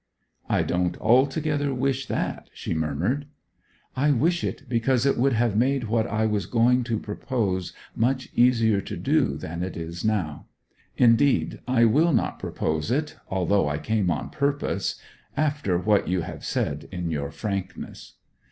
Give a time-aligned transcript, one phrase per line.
[0.49, 3.27] 'I don't altogether wish that,' she murmured.
[3.95, 8.27] 'I wish it, because it would have made what I was going to propose much
[8.33, 10.47] easier to do than it is now.
[10.97, 14.99] Indeed I will not propose it, although I came on purpose,
[15.37, 18.13] after what you have said in your frankness.'